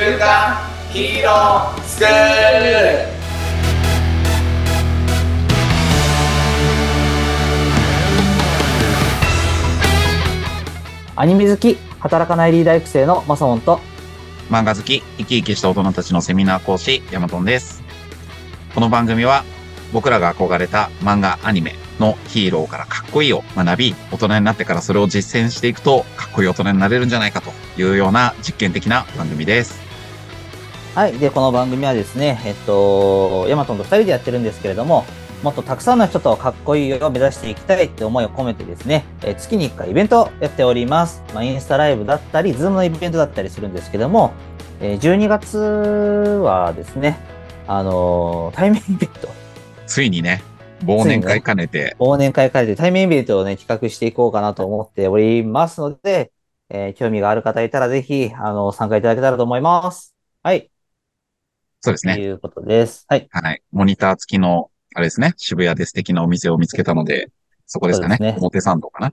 [0.00, 0.56] 週刊
[0.94, 3.06] ヒーロースクール
[11.16, 13.78] アニメ好き、働かないリーダー育成のマサモンと、
[14.48, 17.82] 漫画好き、生き生きした大人たちのセミナー講師、ヤマトンです。
[18.74, 19.44] この番組は、
[19.92, 29.89] 僕らが憧れた漫画、アニメのヒーローからかっこいいを学び、大人になってからそれを実践していくと、かっこいい大人になれるんじゃないかというような実験的な番組です。
[31.00, 31.18] はい。
[31.18, 35.06] で、この番組はですね、えっと、ヤマトンと二人でやってるんですけれども、
[35.42, 41.22] もっとたくさんの人とかっこいいを目指していきたいって思いを込めてですね、えー月に1回イベントをやっております。
[41.32, 44.34] まあ、インスタライブだったり、ズームのイベントだったりするんですけども、
[44.78, 47.16] えー12月はですね、
[47.66, 49.28] あのー対面イベント、
[49.86, 50.42] ついにね、
[50.82, 56.30] 忘年会兼ねて、忘年会会で対面イベントをね、企画していこうかなと思っておりますので、
[56.68, 60.14] えー興味がある方いたらぜひ、あの、参加いただけたらと思います。
[60.42, 60.69] はい。
[61.82, 62.16] とそうですね。
[62.18, 63.06] いうことです。
[63.08, 63.26] はい。
[63.30, 63.62] はい。
[63.72, 67.30] モニター付きの、あれですね、渋谷で素敵なお店を見つけたので、
[67.66, 68.18] そこですかね。
[68.18, 69.12] ね表参道かな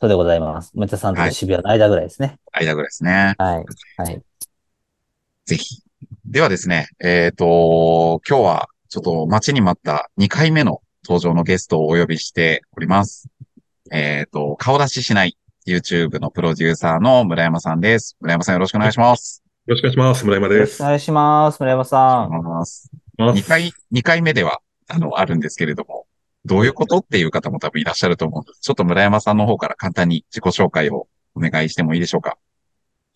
[0.00, 0.72] そうでございます。
[0.74, 2.38] めたさんと渋谷の間ぐらいですね。
[2.52, 3.34] 間ぐらいですね。
[3.38, 3.64] はい。
[3.96, 4.22] はい。
[5.46, 5.82] ぜひ。
[6.26, 13.28] ではですね、えっ、と、今日はちょっと待ちに待った2回目の登場のゲストをお呼びしております。
[13.90, 18.16] えっ、と、顔出ししない YouTube のプロデューサーの村山さんです。
[18.20, 19.45] 村山さんよろしくお願いします。
[19.66, 20.24] よろしくお願いします。
[20.24, 20.58] 村山です。
[20.58, 21.58] よろしくお願いします。
[21.58, 22.30] 村山さん。
[23.18, 26.06] 2回、2回目では、あの、あるんですけれども、
[26.44, 32.38] どういうことっていう方も多分いらっしゃると思うので、ちょっと村山さんの方から簡単に自己紹介をお願いしてもいいでしょうか。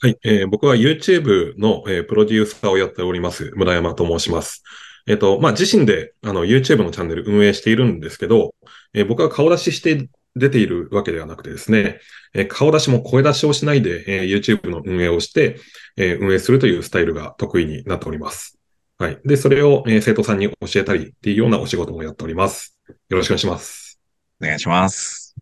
[0.01, 4.65] はい、えー僕は YouTube の、えープロデューサーをやっております、村山と申します。
[5.07, 8.57] えっ、と、まあ、自身で、あの、YouTube のチャンネル運営しているんですけど、
[8.93, 12.01] えー僕は顔出しして出ているわけではなくてですね、
[12.35, 15.59] えー顔出しも声出しをしないで、えー YouTube の運営をして、
[15.97, 18.59] えー運営するというスタイルが得意になっております。
[18.99, 19.19] はい。
[19.25, 22.79] で、それを、えー生徒さんに教えたりっていうようなお仕事もやっております。
[23.09, 24.01] よろしくお願いします。
[24.41, 25.35] お願いします。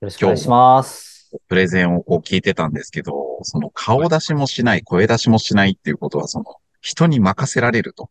[0.00, 1.30] よろしくお願いします。
[1.48, 6.44] プレゼンをこう聞いてたんですけど、その顔出しもしない、声出しもしないっていうことは、その
[6.80, 8.10] 人に任せられると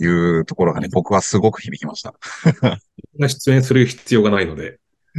[0.00, 2.14] いうところがね、僕はすごく響きました。
[3.18, 4.78] が出演する必要がないので、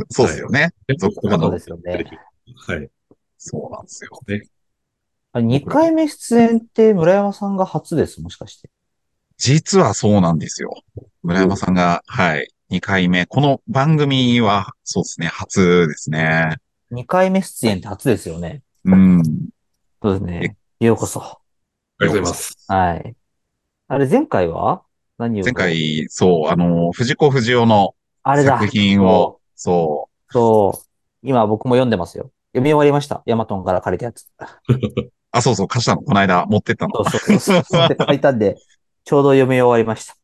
[0.10, 0.72] そうですよね。
[1.00, 2.06] 続まだそうですよね。
[2.68, 2.90] はい。
[3.38, 4.10] そうなんですよ。
[5.34, 8.70] あ2回目出演って村山さんが初です、もしかして。
[9.38, 10.72] 実はそうなんですよ。
[11.22, 13.26] 村山さんが、はい、2回目。
[13.26, 16.58] この番組は、そうですね、初ですね。
[16.92, 18.64] 2回目出演って初ですよね。
[18.86, 19.24] うん。
[20.02, 20.58] そうですね。
[20.80, 21.22] ようこそ。
[21.22, 21.40] あ
[22.00, 22.56] りがとうございます。
[22.68, 23.16] はい。
[23.90, 24.84] あれ、前回は？
[25.18, 25.44] 何を？
[25.44, 27.94] 前回、そう、あの、藤子不二雄の
[28.24, 28.58] あれだ。
[28.60, 30.88] 作品を、そそう。
[31.24, 32.32] 今僕も読んでますよ。
[32.54, 33.24] 読み終わりました。
[33.26, 34.24] ヤマトンから借りたやつ。
[34.24, 37.04] う、 あ、そうそう、貸したの、この間持ってったの。
[37.04, 37.90] そうそうそうそう。
[37.90, 38.56] で借りたんで、
[39.04, 40.16] ちょうど読み終わりました。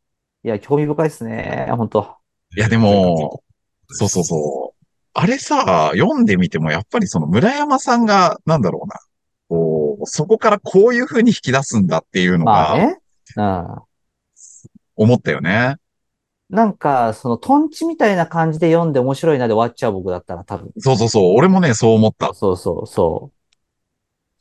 [0.44, 1.68] いや、興味深いですね。
[1.72, 2.16] 本当
[2.56, 3.42] いや、でも、
[3.88, 4.86] そうそうそう。
[5.14, 9.00] あれさ、読んでみても、やっぱりその村山さんが、なんだろうな。
[9.50, 12.98] こう、そこからこういう風に引き出すんだっていうのが、まあね。
[13.36, 13.68] うん。
[14.96, 15.78] 思ったよね。
[16.50, 20.72] なんか、その、トンチみたいな感じで読んで面白いなで終わっちゃう僕だったら多分。
[20.78, 21.36] そうそうそう。
[21.36, 22.34] 俺もね、そう思った。
[22.34, 23.44] そうそうそう。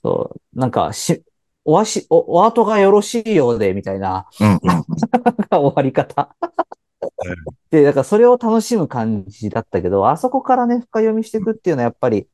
[0.03, 0.59] そう。
[0.59, 1.23] なんか、し、
[1.65, 4.85] おわし、お、お後がよろしいようで、みたいなうんうんうん。
[5.51, 6.35] 終わり方。
[7.71, 12.29] で、だからそれを楽しむ感じだったけど、あそこからね、深読みしていくっていうのはやっぱり、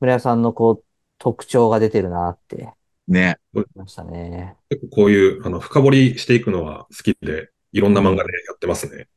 [0.00, 0.84] 村屋さんのこう、
[1.18, 2.74] 特徴が出てるなって
[3.06, 3.38] ね。
[3.54, 4.56] 思いましたね。
[4.70, 9.08] 結構こういう、あの、深掘りしていくのは好きで、いろんな漫画でやってますね。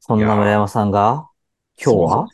[0.00, 1.28] そんな村山さんが、
[1.82, 2.26] 今日は？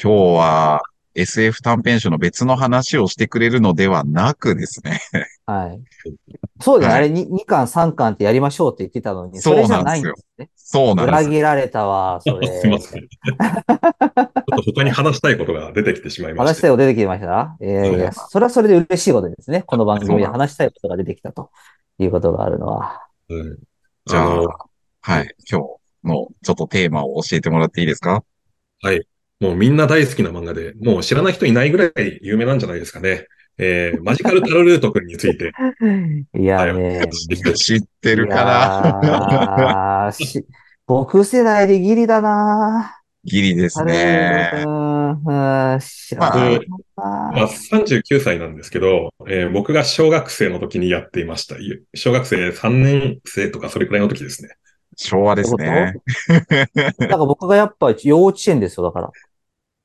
[0.00, 0.82] 今日は
[1.16, 5.00] SF 短編集の別の話をしてくれるのではなくですね。
[5.44, 5.82] はい。
[6.60, 6.94] そうだよね。
[6.94, 10.50] はいあれに2巻3巻ってやりましょうって言ってたのに、それじゃなんですよないんですね。
[10.54, 11.06] そうなんです。
[11.08, 12.60] 裏切られたわ、それ。
[12.60, 13.02] すいません。
[13.02, 13.34] ちょっ
[14.44, 16.48] と他に話したいことが出てきてしまいまし。
[16.48, 17.56] 話したいこと出てきました？
[17.60, 19.62] いやいや、それはそれで嬉しいことですね。
[19.62, 21.50] この番組で話したいことが出てきたと
[21.98, 23.08] いうことがあるのは。
[23.28, 23.58] うん
[24.08, 24.40] じゃあ
[25.02, 25.34] はい。
[25.50, 28.24] 今日のちょっとテーマを教えてもらっていいですか？
[29.40, 33.26] もうみんな大好きな漫画で、もう知らない人いないぐらい有名なんじゃないですかね。
[33.58, 35.52] えー、 マジカルタロルート君について。
[36.34, 37.02] いやね。
[37.54, 38.44] 知ってるか
[40.10, 40.10] な？
[40.86, 42.94] 僕世代でギリだな
[43.24, 44.64] ギリですうね。
[45.14, 46.66] ん、うん、知らない
[46.96, 51.56] まあ、な39歳なんですけど、えー僕が小学生の時にやっていました。
[51.94, 54.50] 小学生3年生とかそれくらいの時ですね。
[54.96, 55.94] 昭和ですね。
[56.26, 59.10] だ から僕がやっぱ幼稚園ですよ、だから。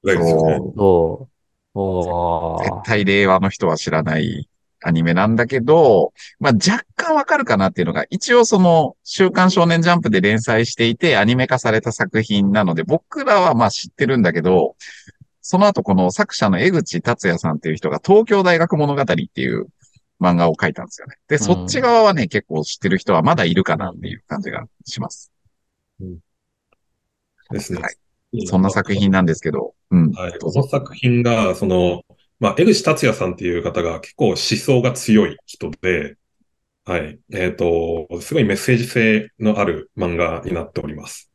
[0.02, 0.60] ぐらいですよね。
[0.76, 1.34] そう。
[1.76, 4.48] おー絶対令和の人は知らない
[4.84, 14.76] アニメなんだけど、まあ若干わかるかなっていうのが、一応その、週刊少年ジャンプで連載していてアニメ化された作品なので、僕らはまあ知ってるんだけど、
[15.42, 19.68] その後この作者の江口達也さんっていう人が東京大学物語っていう
[20.22, 21.16] 漫画を書いたんですよね。
[21.28, 25.32] で、そっち側はね、結構知ってる人はまだいるかなっていう感じがします。
[27.52, 27.82] ですね。
[27.82, 27.96] はい
[28.48, 30.12] そんな作品なんですけど、うん。
[30.12, 30.40] はい。
[30.40, 32.02] この作品が、その、
[32.40, 36.18] まあ、江口達也さんっていう方が結構思想が強い人で、
[36.86, 37.20] はい。
[37.34, 41.32] えっ、と、すごいメッセージ性のある漫画になっております。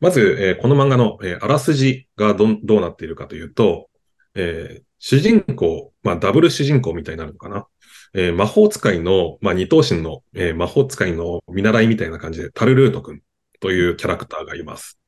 [0.00, 3.88] まず、えーこの漫画の、えーあらすじがどどうなっているかというと、
[4.34, 7.66] えー主人公、まあ、ダブル主人公みたいになるのかな。
[8.14, 13.20] え魔法使いの、まあ、二頭身の、え魔法使いの見習いみたいな感じで、タルルート君
[13.60, 14.98] というキャラクターがいます。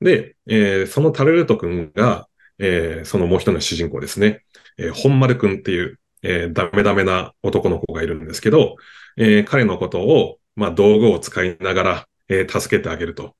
[0.00, 2.28] で、えそのタルルート君が、
[2.58, 4.44] えーそのもう一人の主人公ですね。
[4.78, 8.76] えー本丸君っていう、えーダメダメな男の子がいるんですけど、
[9.16, 13.34] えー彼のことを、まあ、道具を使いながら、えー助けてあげると。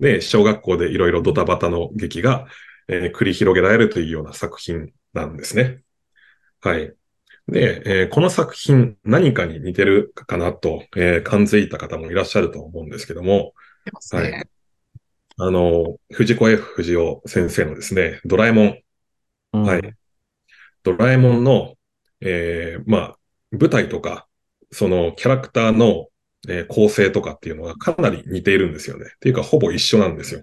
[0.00, 2.46] で、小学校でいろいろドタバタの劇が、
[2.88, 5.82] えー繰り広げられるというような作品なんですね。
[6.60, 6.92] はい。
[7.48, 13.54] で、えーこの作品何かに似てるかなと、えー感づいた方もいらっしゃると思うんですけども、
[14.12, 14.18] ね。
[14.18, 14.57] はい
[15.38, 18.78] あの、藤子 F 不二雄先生のですね、ドラえもん、
[19.52, 19.96] うんはい。
[20.82, 21.74] ドラえもんの、
[22.20, 23.18] えーまあ、
[23.52, 24.26] 舞台とか、
[24.70, 26.06] そのキャラクターの、
[26.48, 29.06] えー構成とかっていうのがかなり似ているんですよね。
[29.16, 30.42] っていうか、ほぼ一緒なんですよ。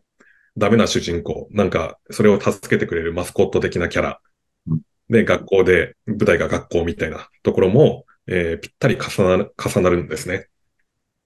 [0.57, 1.47] ダメな主人公。
[1.51, 4.21] なんか、それを助けてくれるマスコット的なキャラ
[4.68, 4.81] うん。
[5.09, 10.47] で、学校で、舞台が学校みたいなところも、えーぴったり重なる、重なるんですね。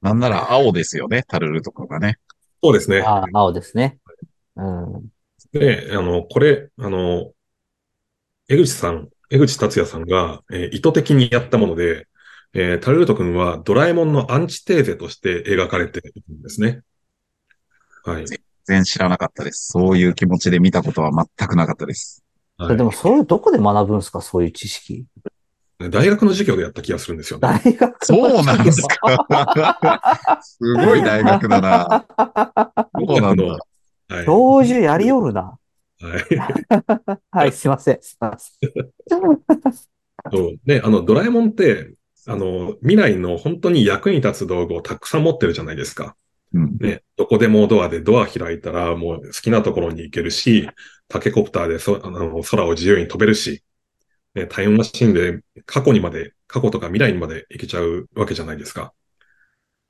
[0.01, 2.16] なんなら青ですよね、タルルとかがね。
[2.61, 3.01] そうですね。
[3.01, 4.00] ああ、青ですね。
[4.56, 5.09] うん。
[5.53, 7.33] で、あの、これ、あの、
[8.50, 12.07] 江口さん、江口達也さんが、えー意図的にやったもので、
[12.53, 16.81] えータルルート君はドラえもんのアンチテーゼとして描かれているんですね。
[18.03, 18.25] はい。
[18.25, 19.67] 全然知らなかったです。
[19.67, 22.23] そういう気持ちで見たことは全くなかったです。
[22.57, 24.21] はいでも、それどこで学ぶんですか？
[24.21, 25.06] そういう知識。
[25.80, 27.62] 大学の授業でやった気がするんですよね。
[27.64, 32.06] 大学そうなんですかすごい大学だな。
[32.98, 33.44] そうなんだ。
[33.46, 34.26] はい。
[34.26, 35.58] 教授やりよるな。
[36.02, 37.18] はい。
[37.31, 38.00] はい、すいません。
[38.02, 38.72] すいません。
[40.31, 41.94] そうで、あの、ドラえもんって、
[42.28, 46.18] あの、未来の本当に役に立つ道具をたくさん持ってるじゃないですか。
[46.54, 46.78] うん。
[46.80, 50.70] ね、どこでもドアでドア開いたらもう好きなところに行けるし、
[51.08, 53.64] タケコプターでそあの空を自由に飛べるし、
[54.39, 58.94] ね、タイムマシンで過去にまで、過去とか未来にまで行けちゃうわけじゃないですか。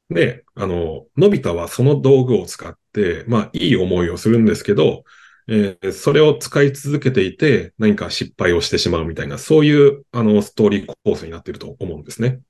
[0.09, 5.03] で、あの、のび太はその道具を使って、まあ、いい思いをするんですけど、
[5.47, 12.41] えーそれを使い続けていて、何か失敗をしてしまうみたいな、そういう、あの、ストーリー構成になっていると思うんですね。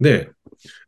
[0.00, 0.30] で、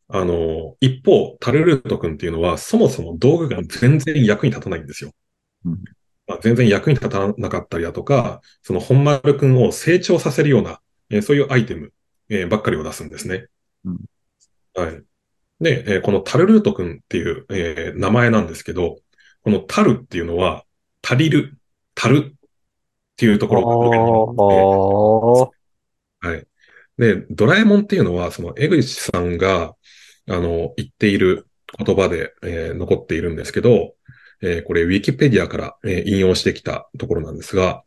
[0.08, 5.12] あの、一方、タルルート君っていうのは、そもそも道具が全然役に立たないんですよ。
[5.66, 5.84] うん
[6.26, 10.80] まあ、全然役に立たなかったりだとか、その本丸君を成長させるような、
[11.10, 11.92] えーそういうアイテム、
[12.30, 13.46] えーばっかりを出すんですね。
[13.84, 13.98] うん
[14.74, 15.02] はい。
[15.60, 18.98] で、えーこのタルルート君っていう、えー名前なんですけど、
[19.42, 20.64] このタルっていうのは、
[21.02, 21.58] 足りる、
[21.96, 22.36] 足るっ
[23.16, 24.72] ていうところが語源になって
[25.06, 25.54] おー
[26.20, 26.46] はい。
[26.98, 29.76] で、ドラえもんっていうのは、その江口さんが、
[30.28, 31.46] あの、言っている
[31.84, 33.94] 言葉で、えー残っているんですけど、
[34.46, 37.82] えーこれ、ウィキペディアから、えー引用してきたところなんですが、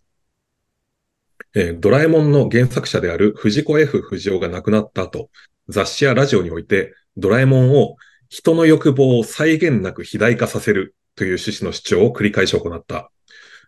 [1.53, 5.29] えードラえもんの原作者である藤子 F 不二雄が亡くなった後、
[5.69, 7.95] 雑誌やラジオにおいて、ドラえもんを
[8.29, 13.11] 人の欲望を際限なく肥大化させるという趣旨の主張を繰り返し行った。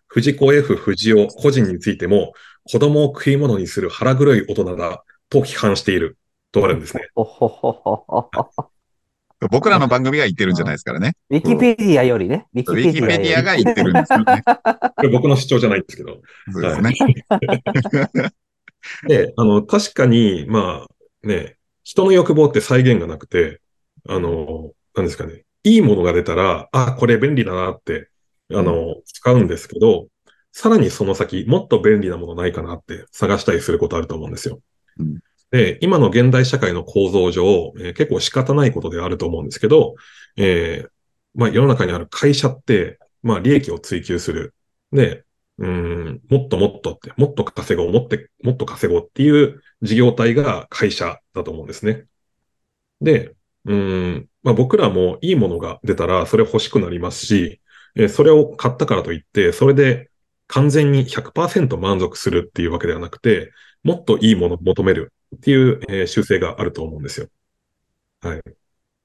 [0.08, 6.18] 藤子 F 不二雄個人についても、子供を食い物にする腹黒い大人だと批判している
[6.52, 7.08] とあるんですね。
[9.48, 11.14] 僕らの番組が言ってるんじゃないですからね。
[11.30, 12.48] ウィキペディアよりね。
[12.54, 14.44] ウィキペディアが言ってるんですよね。
[15.14, 16.22] 僕の主張じゃないんですけど。
[16.52, 16.94] そうですね。
[19.08, 23.62] で、あの、確かに、まあね、人の欲望って再現がなくて、
[24.08, 28.10] あの、なんですかね、いいものが出たら、あ、これ便利だなって、
[28.54, 30.08] あの、使うんですけど、
[30.52, 34.60] さらにその先、もっと便利なものないかなって探したりすることあると思うんですよ。
[34.98, 35.20] うん
[35.52, 39.96] で、今の現代社会の構造上、えー結構仕方ないことではあると思うんですけど、
[40.38, 40.90] えー
[41.36, 44.56] まあ世の中にある会社って、まあ利益を追求する。
[44.92, 45.24] で、
[45.60, 52.06] うん、もっともっとって、もっと稼ごう、もって、もっと稼ごうっていう事業体が会社だと思うんですね。
[53.02, 57.62] で、うん、まあ僕らもいいものが出たらそれ欲しくなりますし、
[57.96, 60.10] えーそれを買ったからといって、それで
[60.48, 63.52] 完全に100%満足するっていうわけではなくて、
[63.84, 65.14] もっといいものを求める。
[65.36, 67.28] っていう、えー習性があると思うんですよ。
[68.22, 68.42] はい。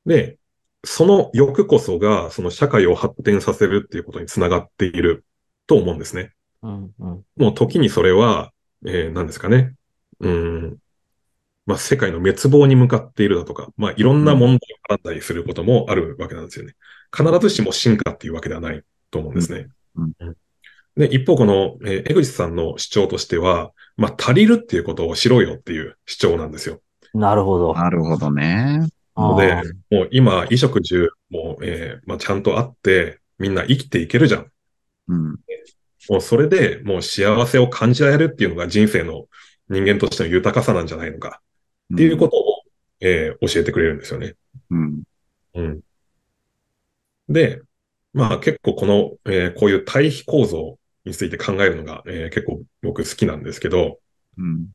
[0.06, 0.38] で、
[0.84, 5.24] その欲こそが、その社会を発展させるっていうことにつながっている
[5.66, 6.32] と思うんですね。
[6.62, 7.24] うんうん。
[7.36, 8.52] もう時にそれは、
[8.86, 9.74] えー何ですかね。
[10.20, 10.78] うーん。
[11.66, 14.58] まあ、世界の滅亡に向かっているだとか、まあ、いろんな問題
[14.92, 16.74] を絡んだりすることもあるわけなんですよね。
[17.16, 19.68] 必ずしも進化っていうわけではないと思うんですね。
[19.96, 20.12] うん
[20.96, 26.80] で、一方この、えー江口さんの主張としては、まあ、足りるっていうことをしろよっていう主張なんですよ。
[27.14, 27.74] なるほど。
[27.74, 28.88] なるほどね。
[29.16, 34.46] のでもう今、衣食住も、えーまあ、ちゃんとあって、みんな生きていけるじゃん。
[35.08, 35.38] うん。
[36.10, 39.26] もうそれでもう幸せを感じられるっていうのが人生の
[39.68, 41.40] 人間としての豊かさなんじゃないのか
[41.94, 42.62] っていうことを、
[43.00, 44.34] えー教えてくれるんですよね。
[44.70, 45.02] うん。
[45.54, 45.80] うん。
[47.28, 47.62] で、
[48.12, 54.00] まあ結構この、えーこういう対比構造について考えるのが、えー結構僕好きなんですけど、
[54.38, 54.68] うん。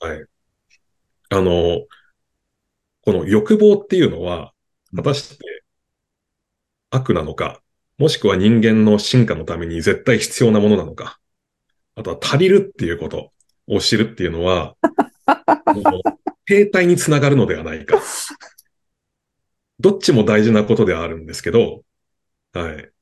[0.00, 0.26] はい。
[1.30, 1.86] あの、
[3.02, 4.52] この欲望っていうのは、
[4.94, 5.62] 果たして
[6.90, 7.60] 悪なのか、
[7.98, 11.18] もしくは人間の進化のために絶対必要なものなのか、
[11.96, 13.32] あとは足りるっていうこと
[13.68, 14.76] を知るっていうのは、
[15.72, 16.02] もう
[16.46, 18.00] 停滞につながるのではないか。
[19.80, 21.82] どっちも大事なことではあるんですけど、
[22.52, 22.92] はい。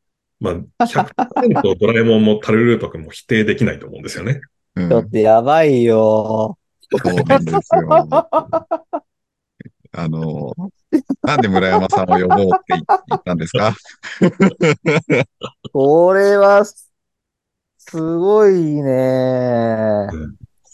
[0.44, 4.40] まあ、100%ドラえもんもタルルート君も否定できないと思うんですよね。
[4.76, 6.58] うんちょっとやばいよ。
[7.02, 8.08] そうなんですよ。
[9.96, 10.52] あの、
[11.22, 13.74] なんで村山さんを呼ぼうって言ったんですか？
[15.72, 16.92] これは、す
[17.78, 20.08] すごいね。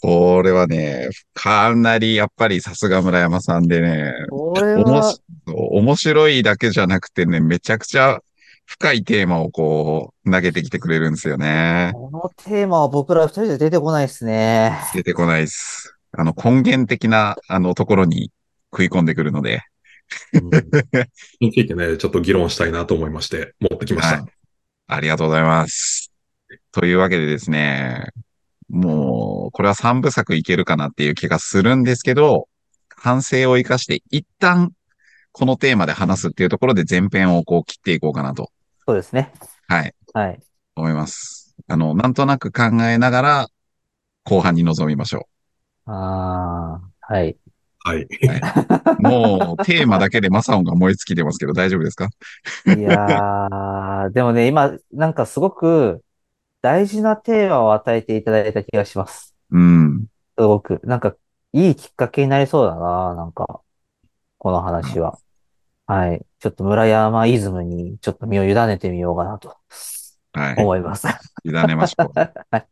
[0.01, 8.19] これはね、かなりやっぱりさすが村山さんでね、これおもはし、面白いだけじゃなくてね、めちゃくちゃ
[8.71, 11.91] 深いテーマをこう、投げてきてくれるんですよね。
[11.93, 14.79] このテーマは僕ら二人じゃ出てこないですね。
[14.93, 15.97] 出てこないです。
[16.13, 18.31] あの、根源的な、あの、ところに
[18.71, 19.61] 食い込んでくるので、
[21.41, 24.21] についてね、ちょっと議論したいなと思いまして、持ってきました。
[24.21, 24.31] はい
[24.87, 26.11] ありがとうございます。
[26.73, 28.07] というわけでですね、
[28.69, 32.49] もう、これは三部作いけるかなっていう気がするんですけど、
[32.89, 34.73] 反省を生かして一旦
[35.31, 38.51] このテーマで話すっていうところで前編をこう切っていこうかなと、
[38.91, 39.31] そうですね。
[39.69, 40.39] はい、はい。
[40.75, 41.55] 思います。
[41.69, 43.47] あの、なんとなく考えながら
[44.25, 45.29] 後半に臨みましょ
[45.85, 47.37] ああ、はい。
[47.85, 48.01] はい。
[48.99, 49.01] う。
[49.01, 52.09] もう、テーマだけでマサオンが燃え尽きてますけど大丈夫ですか？
[52.65, 56.03] いやー、でもね、今、なんかすごく
[56.61, 59.33] 大事なテーマを与えていただいた気がします。
[59.51, 60.07] うん。
[60.37, 60.81] すごく。
[60.83, 61.15] なんか、
[61.53, 63.61] いいきっかけになりそうだな、なんか、
[64.37, 65.17] この話は。
[65.91, 66.21] はい。
[66.39, 69.55] ちょっと村山イズムにちょっと身を委ねてみようかなと
[70.33, 70.55] はい。
[70.57, 71.07] 思います。
[71.43, 72.11] 委ねましょう。
[72.15, 72.65] はい。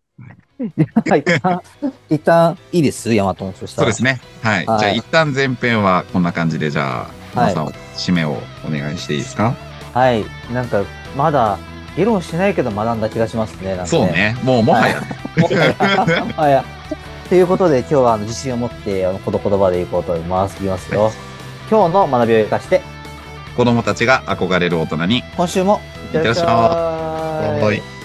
[1.19, 1.61] 一旦、
[2.09, 3.13] 一旦いいです？
[3.13, 3.53] ヤマトン。
[3.53, 3.85] そしたら。
[3.85, 4.21] そうですね。
[4.41, 4.65] はい。
[4.65, 7.55] はいじゃあ一旦前編はこんな感じで、じゃあ、はい
[7.95, 9.53] 締めをお願いしていいですか？
[9.93, 10.23] はい。
[10.53, 10.81] なんか、
[11.17, 11.57] まだ、
[11.97, 13.71] 議論しないけど学んだ気がしますね。
[13.71, 14.07] なんかそう。
[14.07, 14.37] ね。
[14.43, 15.01] もうもはや、
[15.37, 16.23] もはや。
[16.25, 16.63] もはや。
[17.27, 20.55] ということで、今日はあの自信を持って、この言葉でいこうと思います。
[20.57, 21.11] いきますよ。
[21.69, 22.81] 今日の学びを生かして、
[23.59, 25.81] 子供たちが憧れる大人に、今週も、
[26.13, 27.98] いってらっしゃい。